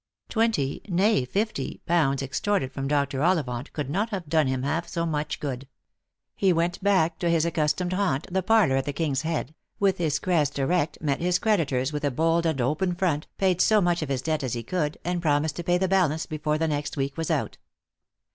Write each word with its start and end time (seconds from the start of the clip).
Twenty, 0.29 0.81
nay 0.89 1.25
fifty, 1.25 1.79
pounds 1.85 2.23
extorted 2.23 2.71
from 2.73 2.87
Dr. 2.87 3.21
Ollivant 3.21 3.71
could 3.71 3.87
not 3.87 4.09
have 4.09 4.27
done 4.27 4.47
him 4.47 4.63
half 4.63 4.87
so 4.87 5.05
much 5.05 5.39
good. 5.39 5.67
He 6.35 6.51
went 6.51 6.83
back 6.83 7.19
to 7.19 7.29
his 7.29 7.45
accustomed 7.45 7.93
haunt— 7.93 8.25
the 8.33 8.41
parlour 8.41 8.77
at 8.77 8.85
the 8.85 8.93
King's 8.93 9.21
Head— 9.21 9.53
with 9.79 9.99
his 9.99 10.17
crest 10.17 10.57
erect 10.57 10.97
met 11.03 11.21
his 11.21 11.37
creditors 11.37 11.93
with 11.93 12.03
a 12.03 12.07
Xo*t 12.09 12.15
for 12.15 12.23
Love. 12.37 12.41
309 12.43 12.43
bold 12.45 12.45
and 12.47 12.61
open 12.61 12.95
front, 12.95 13.27
paid 13.37 13.63
&o 13.71 13.79
much 13.79 14.01
of 14.01 14.09
his 14.09 14.23
debt 14.23 14.41
as 14.41 14.53
he 14.53 14.63
could, 14.63 14.97
and 15.05 15.21
promised 15.21 15.55
to 15.57 15.63
pay 15.63 15.77
the 15.77 15.87
balance 15.87 16.25
before 16.25 16.57
the 16.57 16.67
next 16.67 16.97
week 16.97 17.15
was 17.15 17.29
out. 17.29 17.59